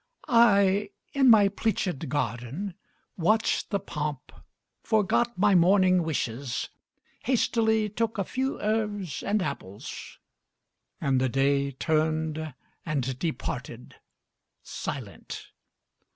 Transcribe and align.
I, 0.27 0.89
in 1.13 1.29
my 1.29 1.47
pleached 1.47 2.09
garden, 2.09 2.73
watched 3.17 3.69
the 3.69 3.79
pomp, 3.79 4.31
Forgot 4.81 5.37
my 5.37 5.53
morning 5.53 6.01
wishes, 6.01 6.69
hastily 7.25 7.87
Took 7.87 8.17
a 8.17 8.23
few 8.23 8.59
herbs 8.59 9.21
and 9.21 9.43
apples, 9.43 10.17
and 10.99 11.21
the 11.21 11.29
Day 11.29 11.69
Turned 11.73 12.55
and 12.83 13.19
departed 13.19 13.93
silent. 14.63 15.51